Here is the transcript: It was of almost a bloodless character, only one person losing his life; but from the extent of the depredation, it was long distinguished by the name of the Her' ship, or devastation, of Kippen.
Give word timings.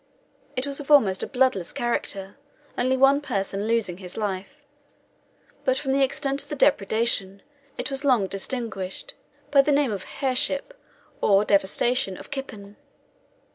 It 0.55 0.65
was 0.65 0.79
of 0.79 0.89
almost 0.89 1.21
a 1.21 1.27
bloodless 1.27 1.71
character, 1.71 2.35
only 2.75 2.97
one 2.97 3.21
person 3.21 3.67
losing 3.67 3.97
his 3.99 4.17
life; 4.17 4.65
but 5.63 5.77
from 5.77 5.91
the 5.91 6.01
extent 6.01 6.41
of 6.41 6.49
the 6.49 6.55
depredation, 6.55 7.43
it 7.77 7.91
was 7.91 8.03
long 8.03 8.25
distinguished 8.25 9.13
by 9.51 9.61
the 9.61 9.71
name 9.71 9.91
of 9.91 10.01
the 10.01 10.07
Her' 10.25 10.35
ship, 10.35 10.73
or 11.21 11.45
devastation, 11.45 12.17
of 12.17 12.31
Kippen. 12.31 12.77